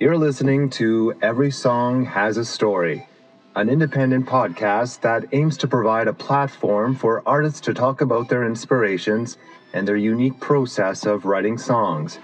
[0.00, 3.06] You're listening to Every Song Has a Story,
[3.54, 8.46] an independent podcast that aims to provide a platform for artists to talk about their
[8.46, 9.36] inspirations
[9.74, 12.18] and their unique process of writing songs.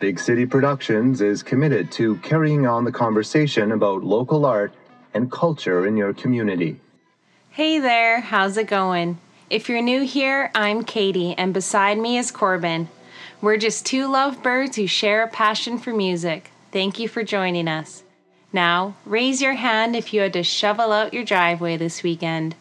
[0.00, 4.74] Big City Productions is committed to carrying on the conversation about local art
[5.14, 6.80] and culture in your community.
[7.48, 9.18] Hey there, how's it going?
[9.50, 12.88] If you're new here, I'm Katie, and beside me is Corbin.
[13.40, 16.50] We're just two lovebirds who share a passion for music.
[16.74, 18.02] Thank you for joining us.
[18.52, 22.56] Now, raise your hand if you had to shovel out your driveway this weekend.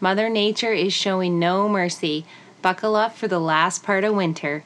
[0.00, 2.24] Mother Nature is showing no mercy.
[2.62, 4.64] Buckle up for the last part of winter.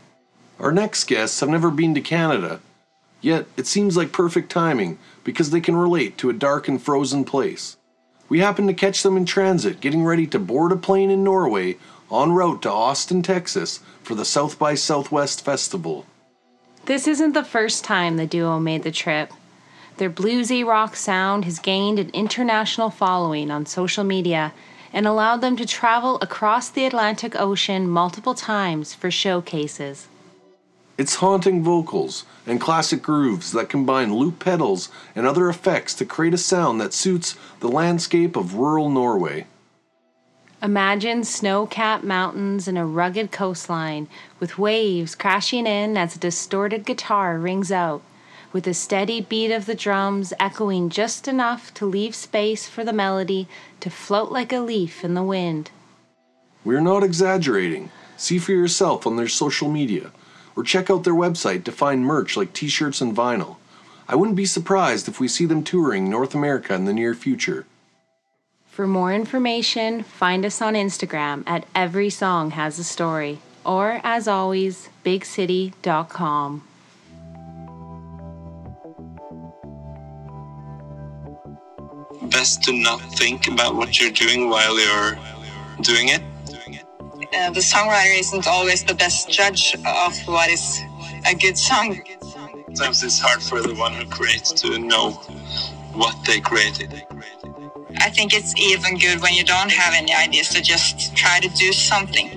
[0.61, 2.61] Our next guests have never been to Canada.
[3.21, 7.25] Yet, it seems like perfect timing because they can relate to a dark and frozen
[7.25, 7.77] place.
[8.29, 11.77] We happened to catch them in transit getting ready to board a plane in Norway
[12.13, 16.07] en route to Austin, Texas for the South by Southwest Festival.
[16.87, 19.33] This isn't the first time the duo made the trip.
[19.99, 24.53] Their bluesy rock sound has gained an international following on social media
[24.93, 30.09] and allowed them to travel across the Atlantic Ocean multiple times for showcases.
[30.99, 36.35] It's haunting vocals and classic grooves that combine loop pedals and other effects to create
[36.35, 39.47] a sound that suits the landscape of rural Norway.
[40.63, 44.07] Imagine snow capped mountains and a rugged coastline,
[44.39, 48.01] with waves crashing in as a distorted guitar rings out,
[48.53, 52.93] with the steady beat of the drums echoing just enough to leave space for the
[52.93, 53.49] melody
[53.81, 55.73] to float like a leaf in the wind.
[56.65, 57.91] We're not exaggerating.
[58.17, 60.13] See for yourself on their social media,
[60.55, 63.57] or check out their website to find merch like t shirts and vinyl.
[64.09, 67.67] I wouldn't be surprised if we see them touring North America in the near future.
[68.73, 74.27] For more information, find us on Instagram at Every Song Has a Story, or as
[74.27, 76.67] always, bigcity.com.
[82.31, 85.19] Best to not think about what you're doing while you're
[85.83, 86.23] doing it.
[87.35, 90.81] Uh, the songwriter isn't always the best judge of what is
[91.27, 92.01] a good song.
[92.73, 95.11] Sometimes it's hard for the one who creates to know
[95.93, 97.05] what they created.
[97.99, 101.49] I think it's even good when you don't have any ideas to just try to
[101.49, 102.31] do something.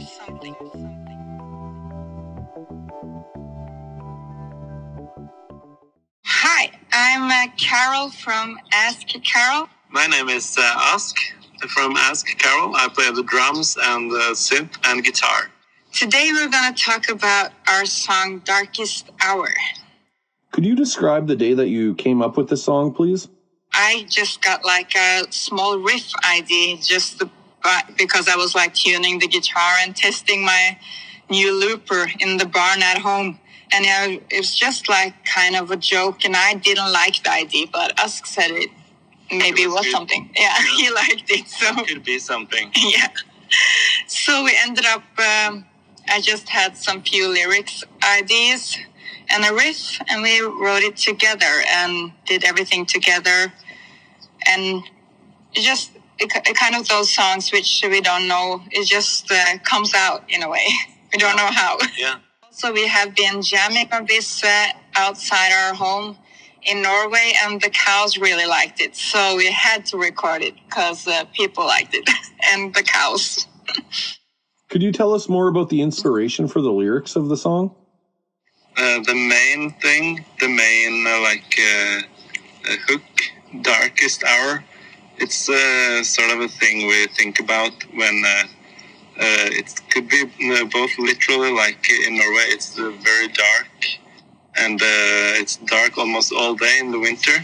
[6.26, 9.68] Hi, I'm uh, Carol from Ask Carol.
[9.90, 11.16] My name is uh, Ask
[11.70, 12.76] from Ask Carol.
[12.76, 15.50] I play the drums and the synth and guitar.
[15.92, 19.50] Today we're going to talk about our song Darkest Hour.
[20.52, 23.28] Could you describe the day that you came up with this song, please?
[23.76, 27.30] I just got like a small riff idea just to,
[27.98, 30.80] because I was like tuning the guitar and testing my
[31.30, 33.40] new looper in the barn at home.
[33.74, 37.32] And uh, it was just like kind of a joke, and I didn't like the
[37.32, 38.70] idea, but Ask said it
[39.32, 39.92] maybe It it was was good.
[39.94, 40.30] something.
[40.38, 41.48] Yeah, he liked it.
[41.50, 42.72] So it Could be something.
[42.78, 43.10] yeah.
[44.08, 45.04] So we ended up.
[45.20, 45.66] Um,
[46.10, 48.78] I just had some few lyrics ideas
[49.30, 53.54] and a riff, and we wrote it together and did everything together.
[54.48, 54.84] And
[55.54, 58.62] just it, ki- kind of those songs which we don't know.
[58.72, 60.68] It just uh, comes out in a way.
[61.14, 61.78] We don't know how.
[61.98, 62.16] Yeah.
[62.52, 66.18] So we have been jamming on this uh, outside our home
[66.64, 68.96] in Norway, and the cows really liked it.
[68.96, 72.10] So we had to record it because uh, people liked it,
[72.54, 73.48] and the cows.
[74.70, 77.76] Could you tell us more about the inspiration for the lyrics of the song?
[78.78, 82.02] Uh, the main thing, the main uh, like uh,
[82.70, 83.02] uh, hook,
[83.62, 84.64] darkest hour.
[85.18, 88.44] It's uh, sort of a thing we think about when uh,
[89.18, 93.70] uh, it could be uh, both literally, like in Norway, it's uh, very dark,
[94.58, 97.38] and uh, it's dark almost all day in the winter,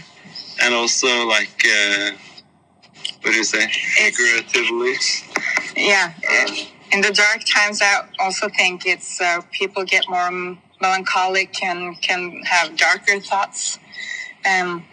[0.62, 2.10] and also like uh,
[3.22, 4.94] what do you say, figuratively.
[5.76, 6.12] Yeah.
[6.92, 12.42] In the dark times, I also think it's uh, people get more melancholic and can
[12.44, 13.78] have darker thoughts.
[14.44, 14.84] Um,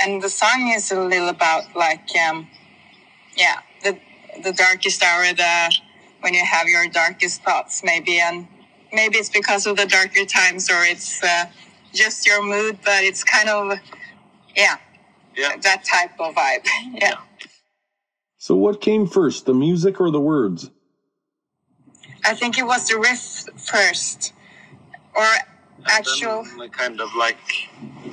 [0.00, 2.48] and the song is a little about like, um,
[3.36, 3.98] yeah, the
[4.42, 5.74] the darkest hour, the
[6.20, 8.46] when you have your darkest thoughts, maybe, and
[8.92, 11.46] maybe it's because of the darker times, or it's uh,
[11.92, 13.78] just your mood, but it's kind of,
[14.56, 14.76] yeah,
[15.36, 15.56] yeah.
[15.56, 16.66] that type of vibe.
[16.94, 17.16] yeah.
[18.38, 20.70] So, what came first, the music or the words?
[22.24, 24.32] I think it was the riff first,
[25.14, 25.26] or
[25.86, 26.44] actual.
[26.58, 27.38] Then kind of like
[28.04, 28.12] Yeah.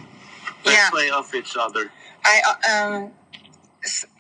[0.89, 1.91] Play off each other.
[2.23, 3.11] I uh, um,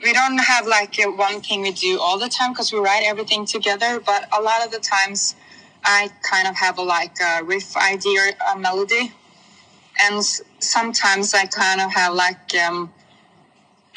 [0.03, 3.45] we don't have like one thing we do all the time because we write everything
[3.45, 3.99] together.
[3.99, 5.35] But a lot of the times,
[5.83, 9.11] I kind of have a like a riff idea, or a melody,
[9.99, 10.23] and
[10.59, 12.91] sometimes I kind of have like um,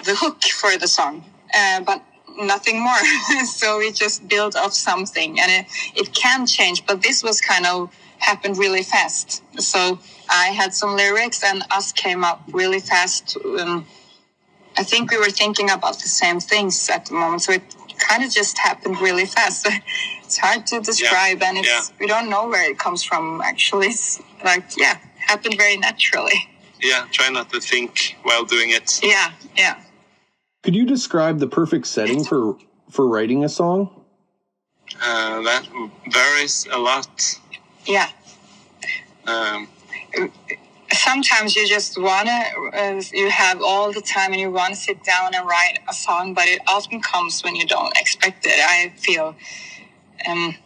[0.05, 1.25] the hook for the song,
[1.55, 2.02] uh, but
[2.37, 3.05] nothing more.
[3.46, 6.84] so we just build up something, and it it can change.
[6.87, 9.43] But this was kind of happened really fast.
[9.61, 9.99] So
[10.29, 13.37] I had some lyrics, and Ask came up really fast.
[13.59, 13.87] Um,
[14.76, 17.62] I think we were thinking about the same things at the moment, so it
[17.99, 19.69] kind of just happened really fast.
[20.23, 21.97] it's hard to describe, and it's yeah.
[22.00, 23.41] we don't know where it comes from.
[23.43, 26.49] Actually, it's like yeah, happened very naturally.
[26.81, 29.00] Yeah, try not to think while doing it.
[29.03, 29.81] Yeah, yeah.
[30.62, 32.56] Could you describe the perfect setting for
[32.91, 34.05] for writing a song?
[35.03, 35.67] Uh, that
[36.11, 37.38] varies a lot.
[37.87, 38.09] Yeah.
[39.26, 39.69] Um,
[40.93, 45.34] Sometimes you just wanna, uh, you have all the time and you wanna sit down
[45.34, 48.61] and write a song, but it often comes when you don't expect it.
[48.61, 49.34] I feel,
[50.28, 50.56] um,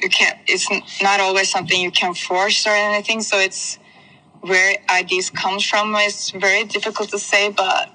[0.00, 0.38] you can't.
[0.46, 0.68] It's
[1.02, 3.22] not always something you can force or anything.
[3.22, 3.78] So it's
[4.40, 5.94] where ideas come from.
[5.96, 7.90] It's very difficult to say, but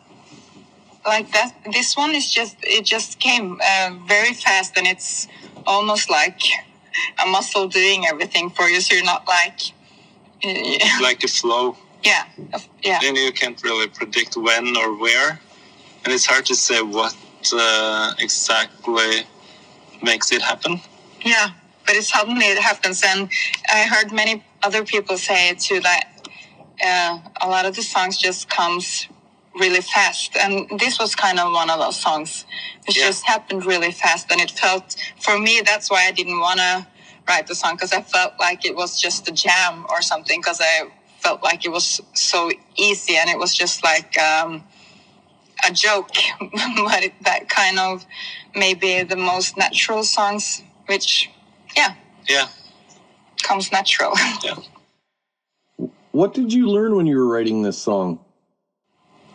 [1.06, 5.28] like that, this one is just it just came uh, very fast, and it's
[5.66, 6.42] almost like
[7.24, 8.82] a muscle doing everything for you.
[8.82, 9.60] So you're not like,
[10.44, 11.76] uh, like a flow.
[12.04, 12.24] yeah,
[12.84, 15.40] yeah, Then you can't really predict when or where,
[16.04, 17.16] and it's hard to say what
[17.54, 19.26] uh, exactly
[20.02, 20.80] makes it happen.
[21.24, 21.50] yeah.
[21.86, 23.30] But it suddenly it happens, and
[23.68, 26.04] I heard many other people say it too that
[26.86, 29.08] uh, a lot of the songs just comes
[29.60, 32.46] really fast, and this was kind of one of those songs.
[32.88, 33.08] It Yeah.
[33.08, 36.86] just happened really fast, and it felt for me that's why I didn't want to
[37.30, 40.62] write the song because I felt like it was just a jam or something because
[40.62, 44.66] I felt like it was so easy and it was just like um,
[45.68, 46.12] a joke,
[46.42, 48.06] but it, that kind of
[48.56, 51.30] maybe the most natural songs, which
[51.78, 51.96] yeah
[52.30, 52.50] Yeah,
[53.44, 54.14] comes natural.
[54.44, 54.56] yeah.
[56.12, 58.20] What did you learn when you were writing this song?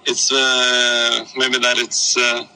[0.06, 2.46] It's uh, maybe that it's uh,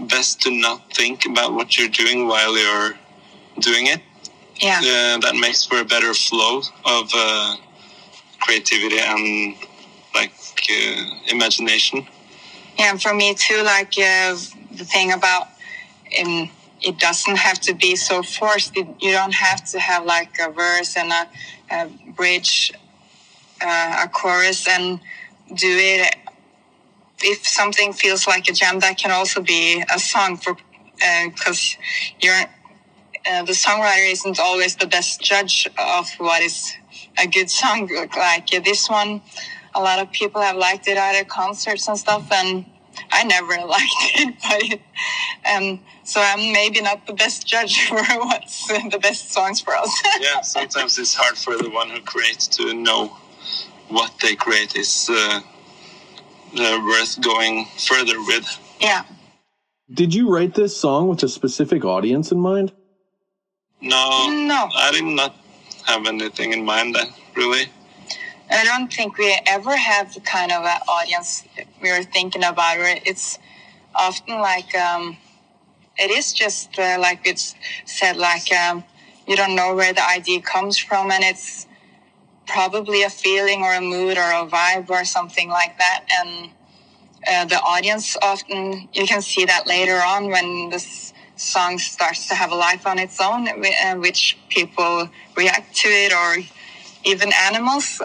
[0.00, 2.94] best to not think about what you're doing while you're
[3.60, 4.00] doing it.
[4.62, 7.56] Yeah, Uh, that makes for a better flow of uh,
[8.40, 9.56] creativity and
[10.14, 10.32] like
[10.70, 12.06] uh, imagination.
[12.78, 12.90] yeah.
[12.90, 14.36] And for me too, like uh,
[14.72, 15.48] the thing about
[16.20, 16.50] um,
[16.82, 18.76] it doesn't have to be so forced.
[18.76, 21.28] It, you don't have to have like a verse and a,
[21.70, 22.72] a bridge,
[23.62, 25.00] uh, a chorus, and
[25.54, 26.16] do it.
[27.22, 30.56] If something feels like a jam, that can also be a song for
[31.26, 31.76] because
[32.20, 32.44] you're
[33.30, 36.72] uh, the songwriter isn't always the best judge of what is
[37.18, 37.88] a good song.
[38.16, 39.20] Like uh, this one,
[39.74, 42.64] a lot of people have liked it at their concerts and stuff, and
[43.10, 44.34] I never liked it.
[44.42, 44.80] But it,
[45.54, 49.90] um, so I'm maybe not the best judge for what's the best songs for us.
[50.20, 53.16] yeah, sometimes it's hard for the one who creates to know
[53.88, 55.40] what they create is uh,
[56.58, 58.46] uh, worth going further with.
[58.80, 59.04] yeah.
[59.92, 62.72] Did you write this song with a specific audience in mind?
[63.82, 64.68] No, No.
[64.76, 65.34] I did not
[65.86, 67.66] have anything in mind that really.
[68.50, 71.44] I don't think we ever have the kind of uh, audience
[71.82, 72.76] we were thinking about.
[72.78, 73.38] It's
[73.94, 75.16] often like um,
[75.98, 77.54] it is just uh, like it's
[77.86, 78.84] said, like um,
[79.26, 81.66] you don't know where the idea comes from, and it's
[82.46, 86.04] probably a feeling or a mood or a vibe or something like that.
[86.20, 86.50] And
[87.26, 91.11] uh, the audience often you can see that later on when this
[91.42, 96.12] song starts to have a life on its own, uh, which people react to it
[96.12, 96.42] or
[97.04, 98.00] even animals.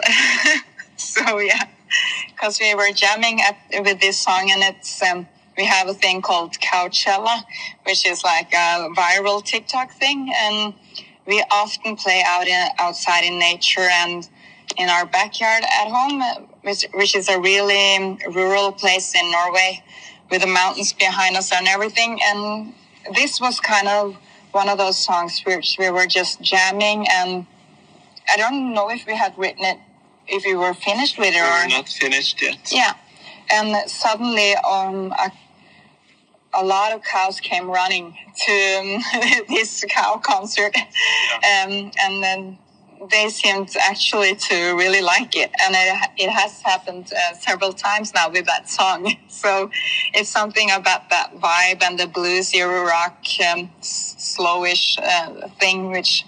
[0.96, 1.64] so yeah,
[2.28, 5.26] because we were jamming at, with this song, and it's um,
[5.56, 7.44] we have a thing called Cowchella,
[7.84, 10.74] which is like a viral TikTok thing, and
[11.26, 14.28] we often play out in, outside in nature and
[14.76, 16.22] in our backyard at home,
[16.62, 19.82] which, which is a really rural place in Norway
[20.30, 22.18] with the mountains behind us and everything.
[22.24, 22.72] And
[23.14, 24.16] this was kind of
[24.52, 27.46] one of those songs which we were just jamming and
[28.30, 29.78] I don't know if we had written it,
[30.26, 32.70] if we were finished with it or not finished yet.
[32.70, 32.94] yeah.
[33.50, 35.32] And suddenly, um, a,
[36.52, 38.14] a lot of cows came running
[38.46, 39.02] to um,
[39.48, 42.58] this cow concert, um, and then
[43.10, 45.50] they seemed actually to really like it.
[45.64, 49.14] And it, it has happened uh, several times now with that song.
[49.28, 49.70] So
[50.14, 56.24] it's something about that vibe and the bluesy rock, um, slowish uh, thing, which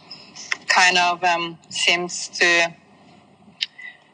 [0.68, 2.72] kind of um, seems to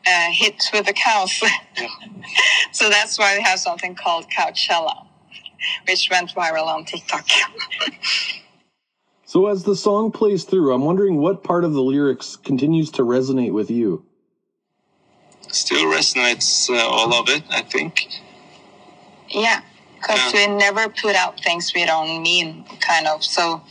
[0.06, 1.42] uh, hit with the cows.
[1.76, 1.88] Yeah.
[2.72, 5.06] so that's why we have something called Cowchella,
[5.86, 7.26] which went viral on TikTok.
[9.26, 13.02] So as the song plays through, I'm wondering what part of the lyrics continues to
[13.02, 14.04] resonate with you.
[15.50, 17.42] still resonates uh, all of it.
[17.50, 18.08] I think.
[19.28, 19.62] Yeah,
[20.00, 20.48] because Yeah.
[20.48, 23.24] we never put out things we don't mean, kind of.
[23.24, 23.62] So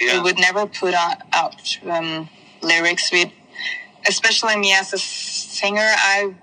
[0.00, 2.28] we would never put out, out um,
[2.62, 3.10] lyrics.
[3.12, 3.32] We,
[4.06, 6.34] especially me as a singer, I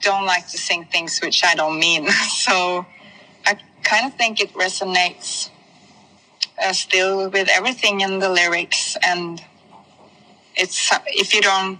[0.00, 2.08] don't like to sing things which I don't mean.
[2.46, 2.86] so
[3.44, 5.50] I kind of think it resonates
[6.62, 9.42] uh, still with everything in the lyrics, and
[10.56, 11.78] it's if you don't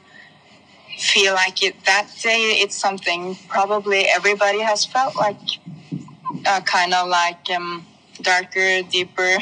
[0.99, 5.39] feel like it that day, it's something probably everybody has felt like
[6.47, 7.87] uh, kind of like um,
[8.23, 9.39] darker, deeper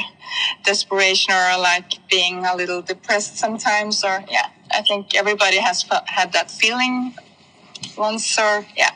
[0.65, 4.03] desperation, or like being a little depressed sometimes.
[4.03, 7.15] Or yeah, I think everybody has felt, had that feeling
[7.97, 8.91] once, or yeah.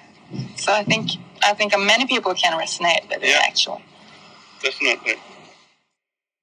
[0.57, 1.11] So I think
[1.43, 3.41] I think many people can resonate with it Yeah.
[3.43, 3.83] actually.
[4.61, 5.15] Definitely.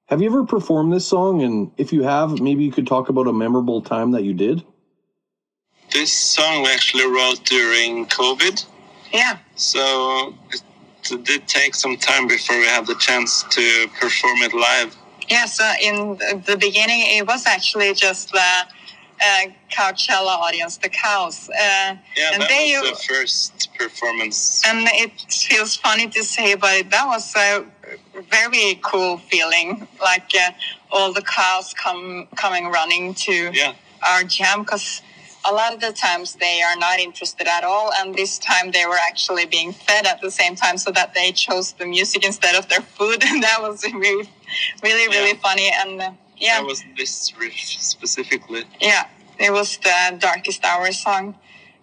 [0.09, 1.43] Have you ever performed this song?
[1.43, 4.62] And if you have, maybe you could talk about a memorable time that you did?
[5.93, 8.65] This song we actually wrote during COVID,
[9.12, 10.35] Yeah, so
[11.11, 14.97] it did take some time before we had the chance to perform it live.
[15.29, 15.45] yeah.
[15.47, 18.41] So in the- the beginning, it was actually just the
[19.21, 21.49] uh, Coachella audience, the cows.
[21.50, 24.62] Uh, Yeah, And that they- was the first performance.
[24.65, 27.65] and it feels funny to say, but that was a
[28.23, 29.87] very cool feeling.
[30.01, 30.51] Like uh,
[30.93, 33.75] all the cows come coming running to Yeah,
[34.07, 35.03] our jam because
[35.49, 38.85] a lot of the times they are not interested at all, and this time they
[38.87, 42.55] were actually being fed at the same time, so that they chose the music instead
[42.57, 44.29] of their food, and that was really,
[44.83, 45.39] really, really Yeah.
[45.43, 45.71] funny.
[45.75, 48.65] And uh, yeah, that was this riff specifically.
[48.81, 49.07] yeah,
[49.39, 51.37] it was the Darkest Hour song.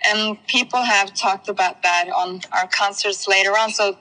[0.08, 3.72] And people have talked about that on our concerts later on.
[3.72, 3.98] So,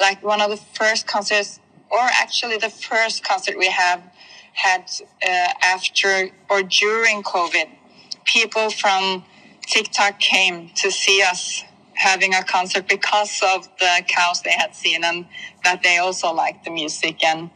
[0.00, 1.58] like one of the first concerts,
[1.90, 4.02] or actually the first concert we have
[4.54, 4.90] had
[5.22, 7.68] uh, after or during COVID,
[8.24, 9.24] people from
[9.66, 11.62] TikTok came to see us
[11.94, 15.26] having a concert because of the cows they had seen and
[15.64, 17.24] that they also liked the music.
[17.24, 17.50] And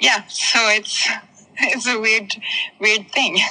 [0.00, 1.08] yeah, so it's
[1.56, 2.34] it's a weird,
[2.80, 3.38] weird thing.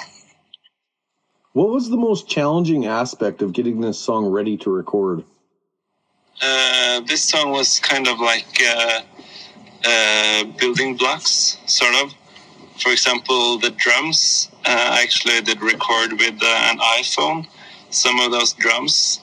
[1.53, 5.25] What was the most challenging aspect of getting this song ready to record?
[6.41, 9.01] Uh, this song was kind of like uh,
[9.85, 12.13] uh, building blocks, sort of.
[12.81, 14.49] For example, the drums.
[14.65, 17.47] Uh, I actually did record with uh, an iPhone
[17.89, 19.19] some of those drums,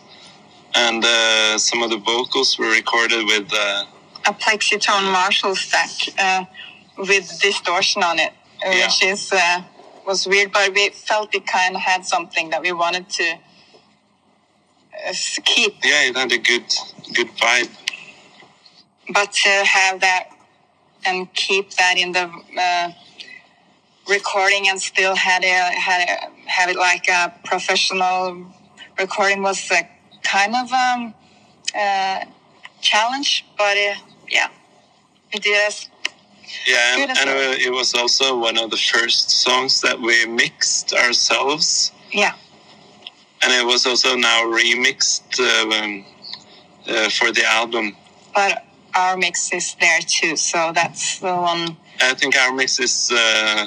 [0.74, 3.48] and uh, some of the vocals were recorded with.
[3.52, 3.84] Uh,
[4.26, 6.44] a Plexitone Marshall stack uh,
[6.98, 8.84] with distortion on it, Yeah.
[8.86, 9.62] which is uh,
[10.06, 13.24] was weird, but we felt it kind of had something that we wanted to
[15.08, 15.12] uh,
[15.44, 15.76] keep.
[15.84, 16.64] yeah, it had a good,
[17.14, 17.70] good vibe.
[19.14, 20.30] But to have that
[21.06, 22.90] and keep that in the uh,
[24.08, 25.46] recording and still had a,
[25.78, 28.46] had a, have it like a professional
[28.98, 29.88] recording was a
[30.22, 31.14] kind of um,
[31.78, 32.24] uh,
[32.80, 33.44] challenge.
[33.56, 33.94] But uh,
[34.28, 34.48] yeah,
[35.32, 35.74] it did
[36.66, 37.50] Yeah, and, as and well.
[37.52, 41.92] uh, it was also one of the first songs that we mixed ourselves.
[42.12, 42.32] yeah.
[43.42, 46.04] and it was also now remixed uh, um,
[46.88, 47.96] uh, for the album.
[48.34, 48.64] but
[48.98, 50.36] our mix is there too.
[50.36, 51.76] So that's the one.
[52.00, 53.66] I think our mix is uh,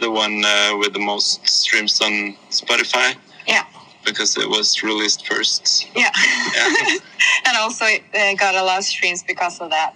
[0.00, 3.64] the one uh, with the most streams on Spotify Yeah,
[4.04, 5.86] because it was released first.
[5.94, 6.10] yeah,
[6.54, 6.96] Yeah.
[7.46, 9.94] and also it uh, got a lot of streams because of that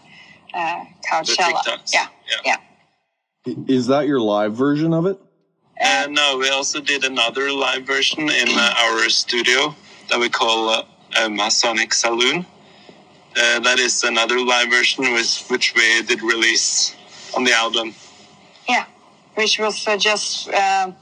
[0.54, 0.84] uh,
[1.24, 1.60] The Coachella.
[1.62, 1.92] TikToks.
[1.92, 2.06] Yeah,
[2.44, 2.56] yeah.
[3.46, 3.54] yeah.
[3.68, 5.18] Is that your live version of it?
[5.82, 9.74] Uh, no, we also did another live version in uh, our studio
[10.08, 10.82] that we call uh,
[11.18, 12.46] uh, Masonic Saloon.
[13.36, 16.94] Uh, that is another live version with, which we did release
[17.36, 17.94] on the album.
[18.68, 18.86] Yeah,
[19.34, 20.94] which was uh, just um,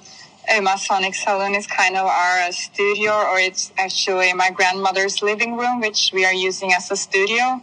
[0.50, 5.56] Uma Sonic Saloon is kind of our uh, studio, or it's actually my grandmother's living
[5.56, 7.60] room, which we are using as a studio.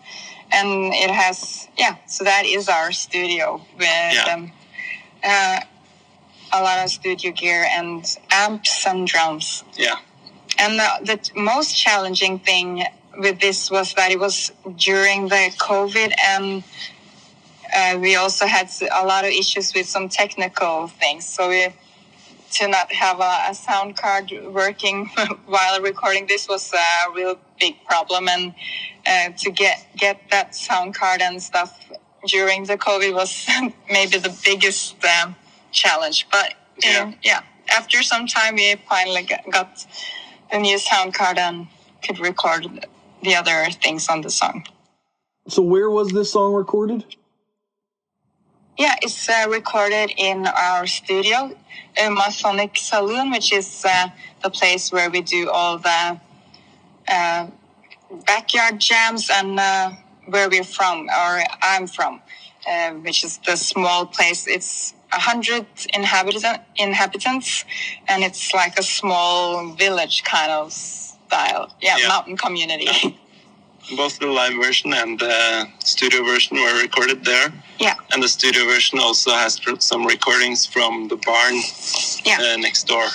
[0.52, 4.34] And it has, yeah, so that is our studio with Yeah.
[4.34, 4.52] um,
[5.24, 5.60] uh,
[6.54, 9.64] a lot of studio gear and amps and drums.
[9.78, 9.96] Yeah.
[10.58, 12.84] And the, the most challenging thing
[13.18, 16.64] with this was that it was during the COVID, and
[17.76, 21.26] uh, we also had a lot of issues with some technical things.
[21.26, 21.68] So we
[22.52, 25.06] to not have a, a sound card working
[25.46, 28.54] while recording this was a real big problem, and
[29.06, 31.90] uh, to get get that sound card and stuff
[32.28, 33.48] during the COVID was
[33.90, 35.36] maybe the biggest um,
[35.72, 36.28] challenge.
[36.32, 37.14] But Yeah.
[37.24, 39.86] yeah, after some time, we finally got, got
[40.52, 41.68] the new sound card and
[42.02, 42.86] could record
[43.24, 44.66] the other things on the song.
[45.48, 47.06] So, where was this song recorded?
[48.78, 51.56] Yeah, it's uh, recorded in our studio,
[52.02, 54.10] uh, Masonic Saloon, which is uh,
[54.42, 56.20] the place where we do all the
[57.08, 57.48] uh,
[58.26, 59.92] backyard jams and uh,
[60.28, 62.22] where we're from, or I'm from,
[62.70, 64.48] uh, which is the small place.
[64.48, 67.66] It's a hundred inhabitant inhabitants,
[68.08, 70.72] and it's like a small village kind of
[71.30, 71.72] style.
[71.82, 72.08] Yeah, Yeah.
[72.08, 72.88] mountain community.
[73.96, 77.52] Both the live version and the studio version were recorded there.
[77.80, 81.56] yeah, And the studio version also has some recordings from the barn
[82.26, 82.38] yeah.
[82.42, 83.08] uh, next door.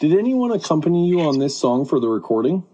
[0.00, 2.64] Did anyone accompany you on this song for the recording?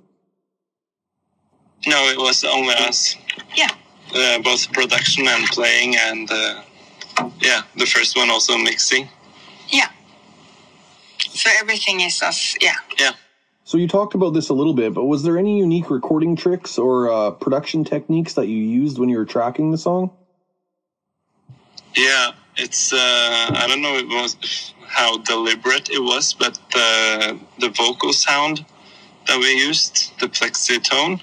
[1.87, 3.17] No, it was only us.
[3.55, 3.69] Yeah.
[4.15, 6.63] Uh, both production and playing, and uh,
[7.41, 9.09] yeah, the first one also mixing.
[9.69, 9.89] Yeah.
[11.37, 12.55] So everything is us.
[12.61, 12.75] Yeah.
[12.99, 13.13] Yeah.
[13.65, 16.79] So you talked about this a little bit, but was there any unique recording tricks
[16.79, 20.11] or uh, production techniques that you used when you were tracking the song?
[21.97, 27.71] Yeah, it's uh, I don't know it was how deliberate it was, but the the
[27.71, 28.65] vocal sound
[29.27, 31.21] that we used, the plexi tone,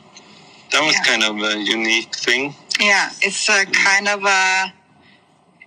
[0.71, 1.03] that was Yeah.
[1.05, 2.53] kind of a unique thing.
[2.79, 3.09] Yeah.
[3.21, 4.73] It's a kind of a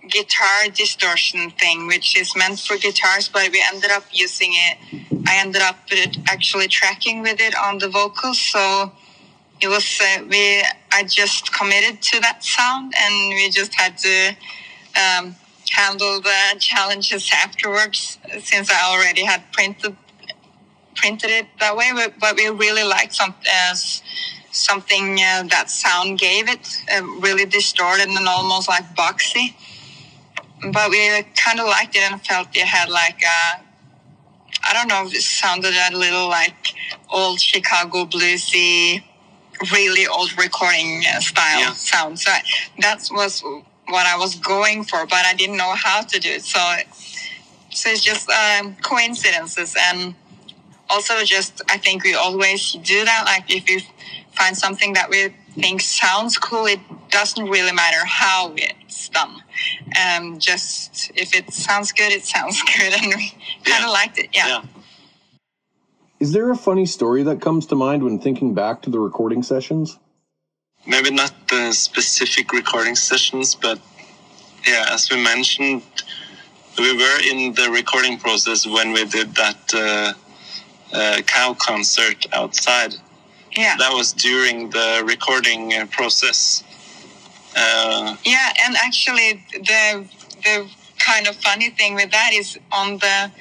[0.07, 4.77] guitar distortion thing, which is meant for guitars, but we ended up using it.
[5.27, 5.77] I ended up
[6.27, 8.91] actually tracking with it on the vocals, so
[9.61, 10.63] it was uh, we.
[10.91, 14.35] I just committed to that sound, and we just had to
[14.95, 15.35] um,
[15.69, 19.95] handle the challenges afterwards, since I already had printed
[20.95, 21.91] printed it that way.
[22.19, 23.75] But, we really liked some uh,
[24.51, 29.55] something uh, that sound gave it, uh, really distorted and almost like boxy.
[30.61, 33.61] But we kind of liked it and felt it had like a,
[34.63, 36.73] I don't know, it sounded a little like
[37.11, 39.03] old Chicago bluesy,
[39.71, 41.73] really old recording uh, style Yeah.
[41.73, 42.19] sound.
[42.19, 42.31] So
[42.79, 43.43] that was
[43.87, 46.43] what I was going for, but I didn't know how to do it.
[46.43, 46.59] So,
[47.71, 50.15] so it's just um, coincidences and
[50.89, 53.23] also just I think we always do that.
[53.25, 53.81] Like if you
[54.31, 59.41] find something that we think sounds cool, it doesn't really matter how it's done.
[60.01, 63.29] Um, just if it sounds good, it sounds good, and we
[63.63, 63.85] kind Yeah.
[63.85, 64.29] of liked it.
[64.33, 64.47] Yeah.
[64.47, 64.61] Yeah.
[66.19, 69.43] Is there a funny story that comes to mind when thinking back to the recording
[69.43, 69.99] sessions?
[70.85, 73.77] maybe not the specific recording sessions, but
[74.65, 75.81] yeah, as we mentioned,
[76.77, 80.13] we were in the recording process when we did that uh,
[80.95, 82.93] uh, cow concert outside.
[83.51, 83.75] yeah.
[83.77, 86.63] That was during the recording uh, process.
[87.57, 90.07] Uh, Yeah, and actually, the
[90.43, 93.31] the kind of funny thing with that is on the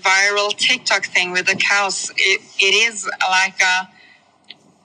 [0.00, 2.12] viral TikTok thing with the cows.
[2.16, 3.88] It, it is like a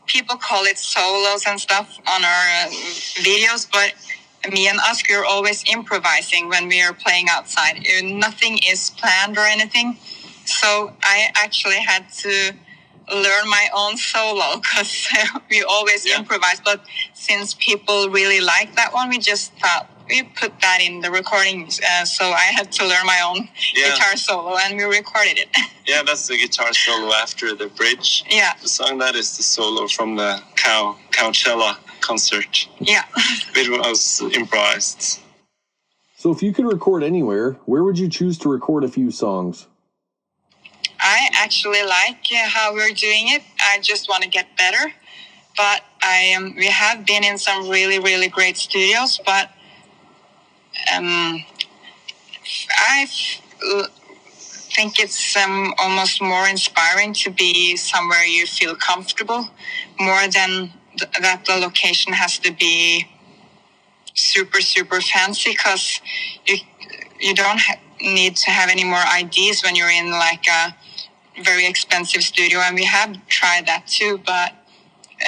[0.07, 2.69] people call it solos and stuff on our uh,
[3.27, 3.93] videos, but
[4.51, 7.79] me and Ask we're always improvising when we are playing outside.
[7.79, 9.97] Uh, Nothing is planned or anything.
[10.45, 12.53] So I actually had to
[13.13, 15.07] learn my own solo because
[15.49, 16.19] we always Yeah.
[16.19, 16.61] improvise.
[16.63, 16.81] But
[17.13, 21.69] since people really like that one, we just thought we put that in the recording.
[21.91, 23.91] Uh, so I had to learn my own Yeah.
[23.91, 25.49] guitar solo, and we recorded it.
[25.87, 28.23] yeah, that's the guitar solo after the bridge.
[28.29, 33.05] yeah, The song that is the solo from the cow Coachella concert, yeah.
[33.55, 35.19] which was improvised.
[36.17, 39.67] So if you could record anywhere, where would you choose to record a few songs?
[40.99, 43.41] I actually like uh, how we're doing it.
[43.59, 44.93] I just want to get better.
[45.57, 49.49] But I um, we have been in some really really great studios, but
[50.93, 51.43] um,
[52.77, 53.05] I
[54.75, 59.49] think it's um, almost more inspiring to be somewhere you feel comfortable,
[59.99, 63.05] more than th- that the location has to be
[64.13, 66.01] super super fancy because
[66.47, 66.57] you
[67.19, 70.75] you don't ha- need to have any more ideas when you're in like a
[71.43, 74.53] very expensive studio and we have tried that too but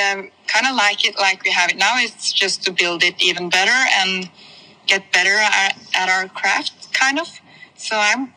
[0.01, 3.21] um, kind of like it like we have it now it's just to build it
[3.21, 4.29] even better and
[4.87, 7.27] get better at, at our craft kind of.
[7.75, 8.33] So i'm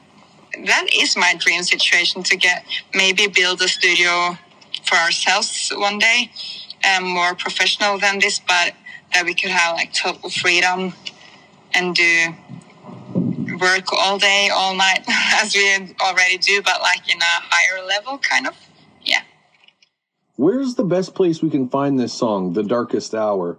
[0.67, 4.39] that is my dream situation to get maybe build a studio
[4.85, 6.31] for ourselves one day
[6.89, 8.75] um, more professional than this but
[9.13, 10.93] that we could have like total freedom
[11.73, 12.35] and do
[13.59, 18.19] work all day, all night, as we already do, but like in a higher level,
[18.19, 18.57] kind of.
[19.03, 19.23] Yeah.
[20.37, 23.59] Where's the best place we can find this song, The Darkest Hour?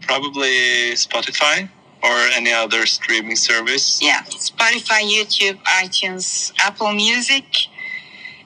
[0.00, 1.68] Probably Spotify
[2.02, 4.00] or any other streaming service.
[4.02, 4.22] Yeah.
[4.24, 7.44] Spotify, YouTube, iTunes, Apple Music,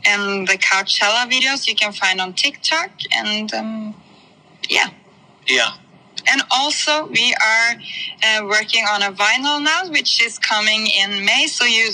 [0.04, 2.90] and the Coachella videos you can find on TikTok.
[3.14, 3.94] And um,
[4.68, 4.88] yeah.
[5.46, 5.72] Yeah.
[6.30, 7.70] And also, we are
[8.22, 11.46] uh, working on a vinyl now, which is coming in May.
[11.46, 11.90] So you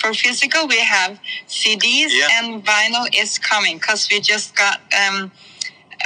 [0.00, 1.18] for physical, we have
[1.48, 2.28] CDs Yeah.
[2.42, 5.30] and vinyl is coming because we just got um,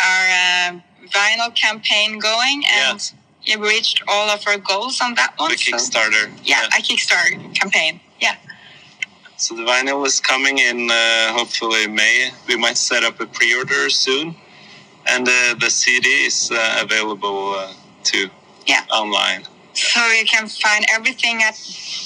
[0.08, 3.12] our uh, vinyl campaign going and
[3.46, 5.50] we reached all of our goals on that one.
[5.50, 6.30] The so- Kickstarter.
[6.44, 8.00] yeah, a Kickstarter campaign.
[8.20, 8.36] Yeah.
[9.36, 12.30] So the vinyl is coming in uh, hopefully May.
[12.46, 14.36] We might set up a pre-order soon,
[15.10, 17.72] and uh, the CD is uh, available uh,
[18.04, 18.30] too
[18.66, 18.84] Yeah.
[18.92, 19.44] online.
[19.74, 21.54] So you can find everything at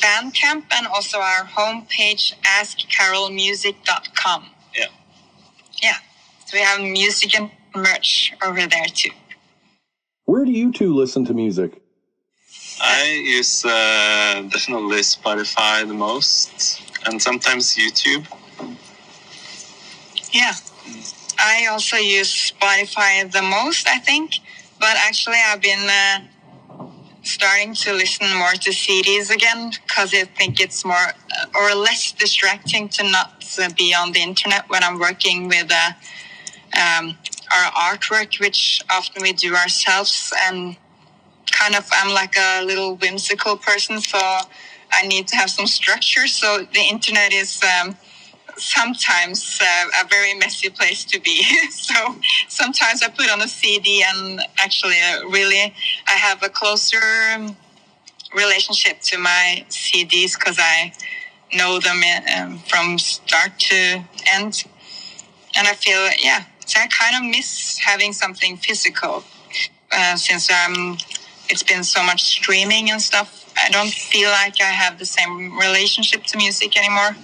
[0.03, 4.47] Bandcamp and also our homepage, askcarolmusic.com.
[4.77, 4.87] Yeah.
[5.83, 5.97] Yeah.
[6.47, 9.11] So we have music and merch over there too.
[10.27, 11.81] Where do you two listen to music?
[12.81, 18.27] I use uh, definitely Spotify the most, and sometimes YouTube.
[20.33, 20.55] Yeah.
[21.39, 24.39] I also use Spotify the most, I think.
[24.81, 26.21] But actually, I've been uh,
[27.23, 32.13] starting to listen more to CDs again because I think it's more uh, or less
[32.13, 35.93] distracting to not uh, be on the internet when I'm working with uh,
[36.79, 37.17] um,
[37.55, 40.33] our artwork, which often we do ourselves.
[40.47, 40.77] And
[41.51, 44.19] kind of, I'm like a little whimsical person, so
[44.93, 46.27] I need to have some structure.
[46.27, 47.63] So the internet is.
[47.63, 47.97] Um,
[48.57, 51.43] sometimes uh, a very messy place to be.
[51.71, 52.17] so
[52.49, 55.75] sometimes I put on a CD and actually, uh, really,
[56.07, 57.01] I have a closer
[57.35, 57.57] um,
[58.35, 60.93] relationship to my CDs because I
[61.55, 62.01] know them
[62.37, 64.65] um, from start to end.
[65.57, 69.25] And I feel, yeah, so I kind of miss having something physical
[69.93, 70.99] uh, since um,
[71.49, 73.53] it's been so much streaming and stuff.
[73.57, 77.17] I don't feel like I have the same relationship to music anymore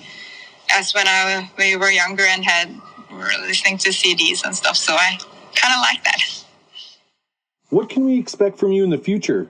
[0.74, 2.74] as when I we were younger and had
[3.10, 4.76] were listening to CDs and stuff.
[4.76, 5.18] So I
[5.54, 6.20] kind of like that.
[7.70, 9.48] What can we expect from you in the future?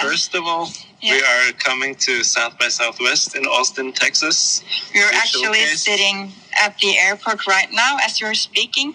[0.00, 1.14] First of all, Yeah.
[1.14, 4.62] we are coming to South by Southwest in Austin, Texas.
[4.92, 5.82] You're Big actually showcase.
[5.82, 8.94] sitting at the airport right now as you're speaking.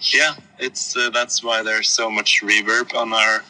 [0.00, 3.42] Yeah, it's uh, that's why there's so much reverb on our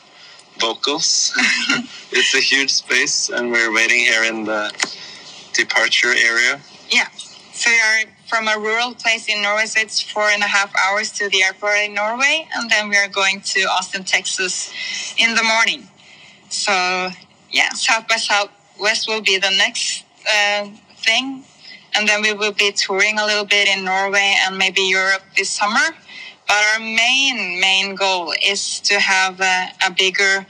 [0.59, 1.33] vocals.
[2.13, 4.73] it's a huge space, and we're waiting here in the
[5.53, 6.61] departure area.
[6.95, 7.09] Yeah.
[7.53, 10.73] So we are from a rural place in Norway, so it's four and a half
[10.77, 14.73] hours to the airport in Norway, and then we are going to Austin, Texas
[15.19, 15.89] in the morning.
[16.51, 16.73] So
[17.51, 21.43] yeah, South by Southwest will be the next uh, thing,
[21.97, 25.51] and then we will be touring a little bit in Norway and maybe Europe this
[25.51, 25.97] summer.
[26.47, 30.47] But our main main goal is to have a, a bigger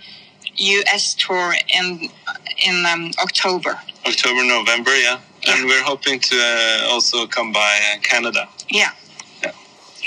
[0.57, 1.14] U.S.
[1.14, 2.11] tour in
[2.66, 3.80] in um, October.
[4.07, 5.20] October, November, yeah.
[5.48, 8.48] And we're hoping to uh, also come by uh, Canada.
[8.70, 8.92] Yeah.
[9.42, 9.52] Yeah.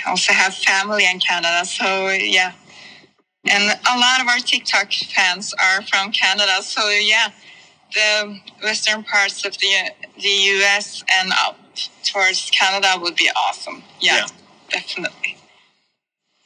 [0.05, 2.53] I also have family in Canada, so yeah.
[3.49, 7.29] And a lot of our TikTok fans are from Canada, so yeah,
[7.93, 11.59] the western parts of the the US and up
[12.03, 13.83] towards Canada would be awesome.
[14.01, 14.27] Yeah, Yeah.
[14.69, 15.37] definitely.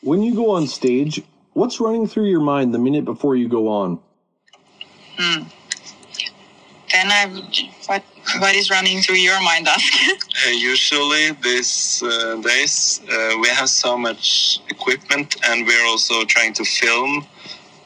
[0.02, 1.22] When you go on stage,
[1.54, 4.00] what's running through your mind the minute before you go on?
[5.18, 5.44] Hmm.
[6.92, 7.28] Then I
[7.88, 8.04] what
[8.40, 9.94] what is running through your mind, Ask?
[10.48, 16.54] Uh, usually these uh, days uh, we have so much equipment and we're also trying
[16.54, 17.26] to film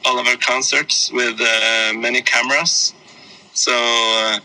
[0.06, 2.94] all of our concerts with uh, many cameras
[3.52, 4.38] so uh,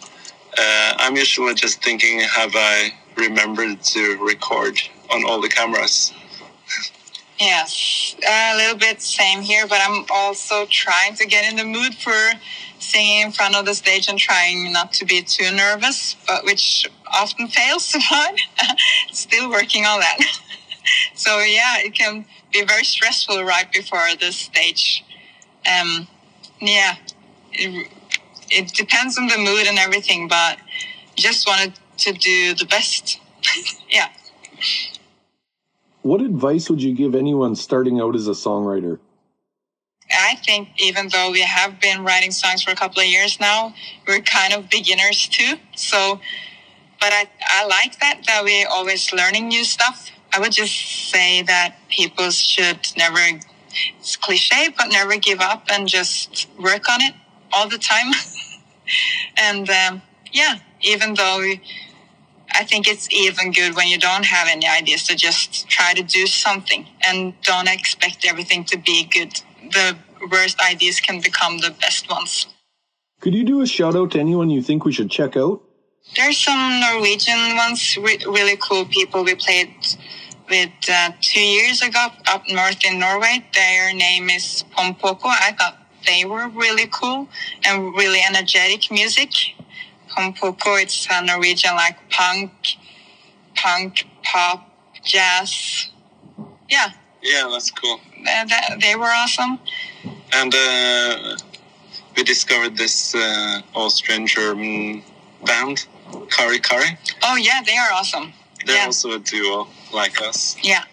[0.58, 4.76] uh, i'm usually just thinking have i remembered to record
[5.12, 6.12] on all the cameras
[7.42, 11.96] Yes, a little bit same here, but I'm also trying to get in the mood
[11.96, 12.14] for
[12.78, 16.88] singing in front of the stage and trying not to be too nervous, but which
[17.12, 18.36] often fails, but
[19.12, 20.20] still working on that.
[21.16, 25.04] so yeah, it can be very stressful right before the stage.
[25.66, 26.08] Um,
[26.62, 26.98] yeah,
[27.54, 27.90] it,
[28.52, 30.60] it depends on the mood and everything, but
[31.16, 33.20] just wanted to do the best.
[33.90, 34.10] yeah.
[36.04, 39.00] What advice would you give anyone starting out as a songwriter?
[40.12, 43.74] I think even though we have been writing songs for a couple of years now,
[44.08, 45.56] we're kind of beginners too.
[45.76, 46.20] So,
[47.00, 50.10] but I, I like that, that we're always learning new stuff.
[50.34, 50.74] I would just
[51.12, 53.20] say that people should never,
[54.00, 57.14] it's cliche, but never give up and just work on it
[57.54, 58.12] all the time.
[59.38, 61.62] and um, yeah, even though we,
[62.54, 66.04] I think it's even good when you don't have any ideas to just try to
[66.04, 69.42] do something and don't expect everything to be good.
[69.72, 69.98] The
[70.32, 72.48] worst ideas can become the best ones.
[73.22, 75.62] Could you do a shout out to anyone you think we should check out?
[76.16, 79.74] There's some Norwegian ones, re- really cool people we played
[80.50, 83.46] with uh, two years ago up north in Norway.
[83.54, 85.28] Their name is Pom Poko.
[85.28, 87.30] I thought they were really cool
[87.66, 89.30] and really energetic music.
[90.16, 90.82] Pom Poko.
[90.82, 92.52] It's a Norwegian like punk,
[93.56, 94.70] punk, pop,
[95.04, 95.90] jazz.
[96.70, 96.90] Yeah,
[97.22, 98.00] Yeah, that's cool.
[98.24, 99.60] they, they, they were awesome.
[100.34, 101.38] And uh,
[102.16, 105.04] we discovered this uh, Austrian German
[105.46, 105.86] band,
[106.30, 106.98] Cari Cari.
[107.24, 108.34] Oh yeah, they are awesome.
[108.66, 108.86] They're Yeah.
[108.86, 110.56] also a duo like us.
[110.64, 110.84] Yeah.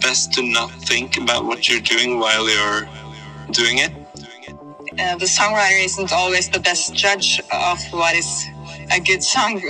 [0.00, 2.88] Best to not think about what you're doing while you're
[3.52, 3.92] doing it.
[4.98, 8.46] Uh, the songwriter isn't always the best judge of what is
[8.92, 9.60] a good song.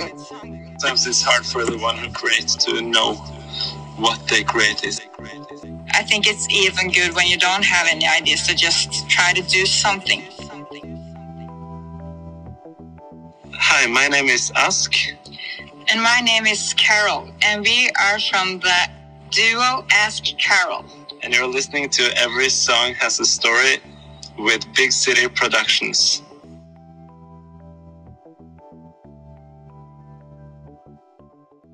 [0.79, 3.13] Sometimes it's hard for the one who creates to know
[3.97, 4.99] what they create is.
[5.93, 9.41] I think it's even good when you don't have any ideas to just try to
[9.43, 10.23] do something.
[13.53, 14.93] Hi, my name is Ask.
[15.89, 18.89] And my name is Carol, and we are from the
[19.29, 20.85] duo Ask Carol.
[21.23, 23.79] And you're listening to Every Song Has a Story
[24.39, 26.23] with Big City Productions.